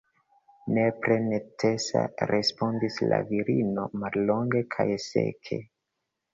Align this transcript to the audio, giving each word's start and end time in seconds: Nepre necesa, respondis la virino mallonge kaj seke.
Nepre 0.77 1.17
necesa, 1.25 2.01
respondis 2.33 2.99
la 3.13 3.21
virino 3.29 3.87
mallonge 4.07 4.65
kaj 4.77 4.91
seke. 5.09 5.65